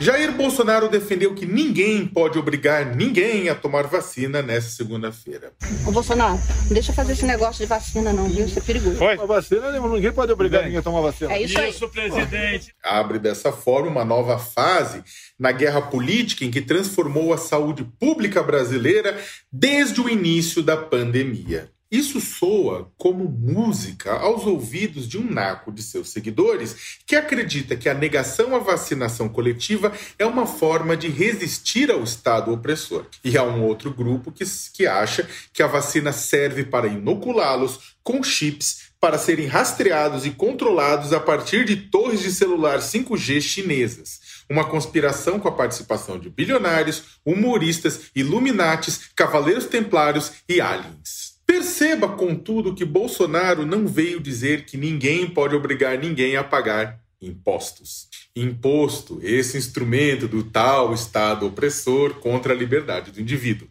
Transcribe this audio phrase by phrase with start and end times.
[0.00, 5.52] Jair Bolsonaro defendeu que ninguém pode obrigar ninguém a tomar vacina nesta segunda-feira.
[5.86, 8.46] Ô Bolsonaro, não deixa fazer esse negócio de vacina não, viu?
[8.46, 8.96] Isso é perigoso.
[8.96, 9.12] Foi.
[9.12, 11.34] A vacina, ninguém pode obrigar ninguém a tomar vacina.
[11.34, 11.68] É isso aí.
[11.68, 12.74] Isso, presidente.
[12.82, 15.04] Abre dessa forma uma nova fase
[15.38, 19.20] na guerra política em que transformou a saúde pública brasileira
[19.52, 21.68] desde o início da pandemia.
[21.90, 27.88] Isso soa como música aos ouvidos de um naco de seus seguidores que acredita que
[27.88, 33.06] a negação à vacinação coletiva é uma forma de resistir ao Estado opressor.
[33.24, 38.22] E há um outro grupo que, que acha que a vacina serve para inoculá-los com
[38.22, 44.20] chips para serem rastreados e controlados a partir de torres de celular 5G chinesas.
[44.48, 51.29] Uma conspiração com a participação de bilionários, humoristas, iluminatis, cavaleiros templários e aliens.
[51.50, 58.06] Perceba, contudo, que Bolsonaro não veio dizer que ninguém pode obrigar ninguém a pagar impostos.
[58.36, 63.66] Imposto, esse instrumento do tal Estado opressor contra a liberdade do indivíduo.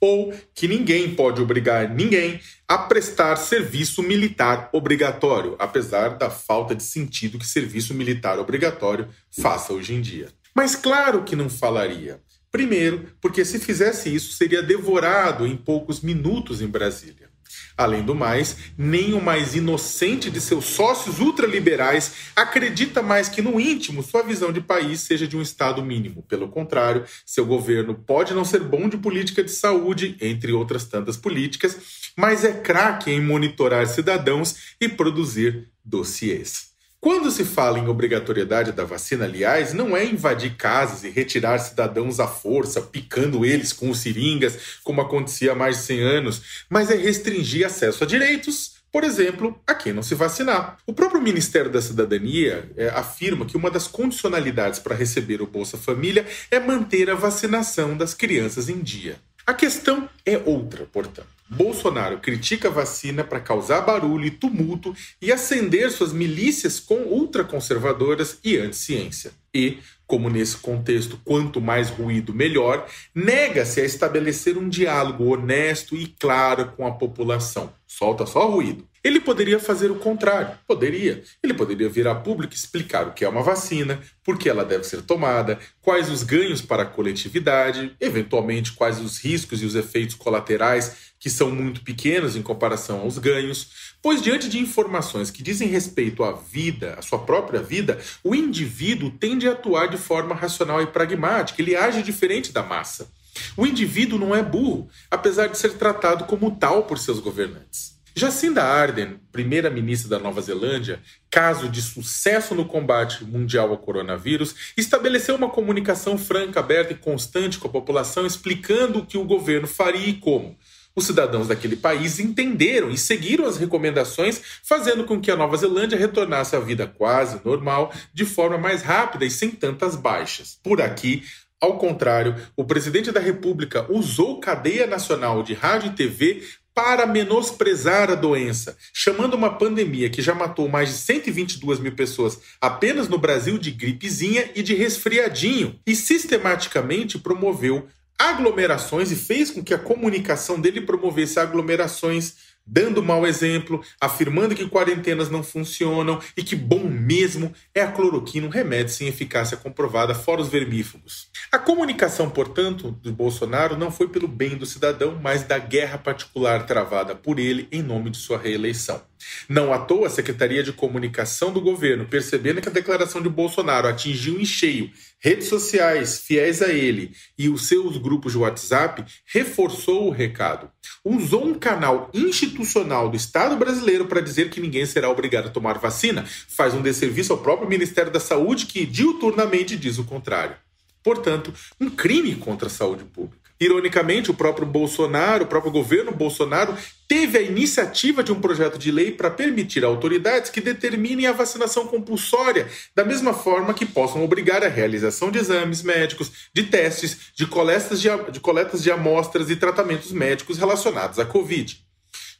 [0.00, 6.82] Ou que ninguém pode obrigar ninguém a prestar serviço militar obrigatório, apesar da falta de
[6.82, 10.30] sentido que serviço militar obrigatório faça hoje em dia.
[10.52, 12.20] Mas claro que não falaria.
[12.50, 17.29] Primeiro, porque se fizesse isso, seria devorado em poucos minutos em Brasília.
[17.76, 23.60] Além do mais, nem o mais inocente de seus sócios ultraliberais acredita mais que no
[23.60, 26.22] íntimo sua visão de país seja de um Estado mínimo.
[26.22, 31.16] Pelo contrário, seu governo pode não ser bom de política de saúde, entre outras tantas
[31.16, 31.76] políticas,
[32.16, 36.69] mas é craque em monitorar cidadãos e produzir dossiês.
[37.00, 42.20] Quando se fala em obrigatoriedade da vacina, aliás, não é invadir casas e retirar cidadãos
[42.20, 46.96] à força, picando eles com seringas, como acontecia há mais de 100 anos, mas é
[46.96, 50.76] restringir acesso a direitos, por exemplo, a quem não se vacinar.
[50.86, 55.78] O próprio Ministério da Cidadania é, afirma que uma das condicionalidades para receber o Bolsa
[55.78, 59.16] Família é manter a vacinação das crianças em dia.
[59.50, 61.26] A questão é outra, portanto.
[61.48, 68.38] Bolsonaro critica a vacina para causar barulho e tumulto e acender suas milícias com ultraconservadoras
[68.44, 69.32] e anti-ciência.
[69.52, 76.06] E, como nesse contexto quanto mais ruído melhor, nega-se a estabelecer um diálogo honesto e
[76.06, 77.72] claro com a população.
[77.88, 78.86] Solta só ruído.
[79.02, 81.22] Ele poderia fazer o contrário, poderia.
[81.42, 84.84] Ele poderia vir a público explicar o que é uma vacina, por que ela deve
[84.84, 90.14] ser tomada, quais os ganhos para a coletividade, eventualmente quais os riscos e os efeitos
[90.14, 95.68] colaterais que são muito pequenos em comparação aos ganhos, pois diante de informações que dizem
[95.68, 100.80] respeito à vida, à sua própria vida, o indivíduo tende a atuar de forma racional
[100.80, 103.10] e pragmática, ele age diferente da massa.
[103.56, 107.99] O indivíduo não é burro, apesar de ser tratado como tal por seus governantes.
[108.14, 111.00] Jacinda Ardern, primeira-ministra da Nova Zelândia,
[111.30, 117.58] caso de sucesso no combate mundial ao coronavírus, estabeleceu uma comunicação franca, aberta e constante
[117.58, 120.56] com a população, explicando o que o governo faria e como
[120.94, 125.98] os cidadãos daquele país entenderam e seguiram as recomendações, fazendo com que a Nova Zelândia
[125.98, 130.58] retornasse à vida quase normal de forma mais rápida e sem tantas baixas.
[130.62, 131.22] Por aqui,
[131.60, 136.42] ao contrário, o presidente da República usou cadeia nacional de rádio e TV
[136.82, 142.40] para menosprezar a doença, chamando uma pandemia que já matou mais de 122 mil pessoas
[142.58, 147.86] apenas no Brasil de gripezinha e de resfriadinho, e sistematicamente promoveu
[148.18, 152.34] aglomerações e fez com que a comunicação dele promovesse aglomerações,
[152.70, 158.46] dando mau exemplo, afirmando que quarentenas não funcionam e que bom mesmo é a cloroquina,
[158.46, 161.28] um remédio sem eficácia comprovada, fora os vermífugos.
[161.50, 166.64] A comunicação, portanto, do Bolsonaro não foi pelo bem do cidadão, mas da guerra particular
[166.64, 169.09] travada por ele em nome de sua reeleição.
[169.48, 173.88] Não à toa, a Secretaria de Comunicação do governo, percebendo que a declaração de Bolsonaro
[173.88, 180.08] atingiu em cheio redes sociais fiéis a ele e os seus grupos de WhatsApp, reforçou
[180.08, 180.70] o recado.
[181.04, 185.78] Usou um canal institucional do Estado brasileiro para dizer que ninguém será obrigado a tomar
[185.78, 190.56] vacina, faz um desserviço ao próprio Ministério da Saúde, que diuturnamente diz o contrário.
[191.02, 193.49] Portanto, um crime contra a saúde pública.
[193.60, 196.74] Ironicamente, o próprio Bolsonaro, o próprio governo Bolsonaro,
[197.06, 201.32] teve a iniciativa de um projeto de lei para permitir a autoridades que determinem a
[201.32, 207.32] vacinação compulsória, da mesma forma que possam obrigar a realização de exames médicos, de testes,
[207.34, 211.89] de coletas de, de, coletas de amostras e tratamentos médicos relacionados à Covid.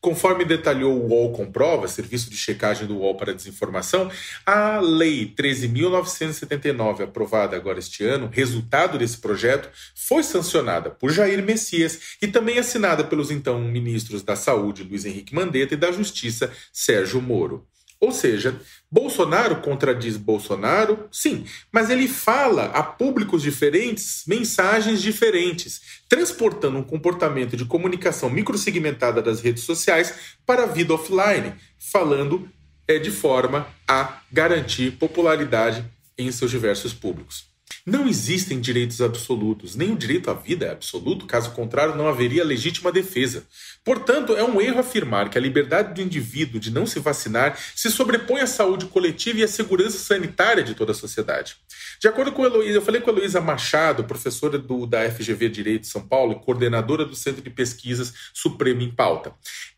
[0.00, 4.10] Conforme detalhou o UOL Comprova, serviço de checagem do UOL para desinformação,
[4.46, 12.16] a Lei 13.979, aprovada agora este ano, resultado desse projeto, foi sancionada por Jair Messias
[12.22, 17.20] e também assinada pelos então ministros da Saúde, Luiz Henrique Mandetta, e da Justiça, Sérgio
[17.20, 17.66] Moro.
[18.00, 18.60] Ou seja,
[18.90, 27.56] Bolsonaro contradiz Bolsonaro, sim, mas ele fala a públicos diferentes mensagens diferentes, transportando um comportamento
[27.56, 32.48] de comunicação microsegmentada das redes sociais para a vida offline, falando
[32.86, 35.84] é, de forma a garantir popularidade
[36.16, 37.46] em seus diversos públicos.
[37.84, 42.44] Não existem direitos absolutos, nem o direito à vida é absoluto, caso contrário, não haveria
[42.44, 43.46] legítima defesa.
[43.82, 47.90] Portanto, é um erro afirmar que a liberdade do indivíduo de não se vacinar se
[47.90, 51.56] sobrepõe à saúde coletiva e à segurança sanitária de toda a sociedade.
[51.98, 55.82] De acordo com Heloísa, eu falei com a Heloísa Machado, professora do, da FGV Direito
[55.82, 59.32] de São Paulo e coordenadora do Centro de Pesquisas Supremo em Pauta.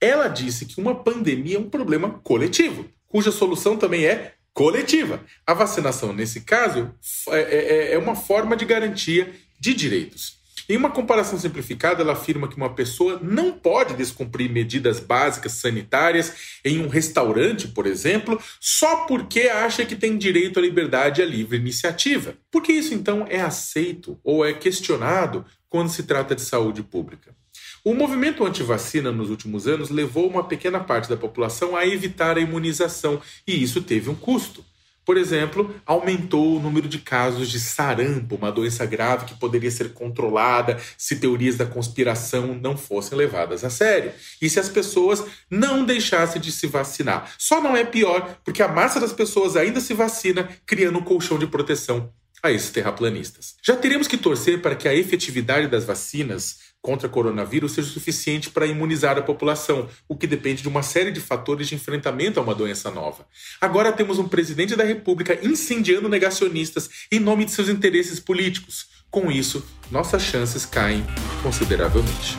[0.00, 5.22] Ela disse que uma pandemia é um problema coletivo, cuja solução também é coletiva.
[5.46, 6.90] A vacinação, nesse caso,
[7.28, 9.30] é, é, é uma forma de garantia
[9.60, 10.38] de direitos.
[10.66, 16.58] Em uma comparação simplificada, ela afirma que uma pessoa não pode descumprir medidas básicas sanitárias
[16.64, 21.26] em um restaurante, por exemplo, só porque acha que tem direito à liberdade e à
[21.26, 22.34] livre iniciativa.
[22.50, 27.36] Por que isso então é aceito ou é questionado quando se trata de saúde pública?
[27.86, 32.40] O movimento anti-vacina nos últimos anos levou uma pequena parte da população a evitar a
[32.40, 34.64] imunização, e isso teve um custo.
[35.04, 39.92] Por exemplo, aumentou o número de casos de sarampo, uma doença grave que poderia ser
[39.92, 44.10] controlada se teorias da conspiração não fossem levadas a sério.
[44.42, 47.36] E se as pessoas não deixassem de se vacinar.
[47.38, 51.38] Só não é pior porque a massa das pessoas ainda se vacina, criando um colchão
[51.38, 52.12] de proteção
[52.42, 53.54] a esses terraplanistas.
[53.62, 58.64] Já teremos que torcer para que a efetividade das vacinas contra coronavírus seja suficiente para
[58.64, 62.54] imunizar a população, o que depende de uma série de fatores de enfrentamento a uma
[62.54, 63.26] doença nova.
[63.60, 68.86] Agora temos um presidente da República incendiando negacionistas em nome de seus interesses políticos.
[69.10, 71.04] Com isso, nossas chances caem
[71.42, 72.38] consideravelmente.